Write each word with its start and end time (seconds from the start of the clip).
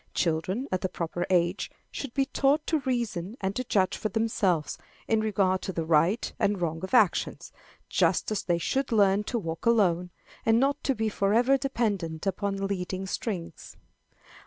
Children, 0.15 0.67
at 0.71 0.81
the 0.81 0.89
proper 0.89 1.27
age, 1.29 1.69
should 1.91 2.15
be 2.15 2.25
taught 2.25 2.65
to 2.65 2.79
reason 2.79 3.37
and 3.39 3.55
to 3.55 3.63
judge 3.63 3.95
for 3.95 4.09
themselves, 4.09 4.79
in 5.07 5.19
regard 5.21 5.61
to 5.61 5.71
the 5.71 5.85
right 5.85 6.33
and 6.39 6.59
wrong 6.59 6.83
of 6.83 6.95
actions, 6.95 7.51
just 7.87 8.31
as 8.31 8.41
they 8.41 8.57
should 8.57 8.91
learn 8.91 9.23
to 9.25 9.37
walk 9.37 9.67
alone, 9.67 10.09
and 10.43 10.59
not 10.59 10.89
be 10.97 11.07
forever 11.07 11.55
dependent 11.55 12.25
upon 12.25 12.65
leading 12.65 13.05
strings. 13.05 13.77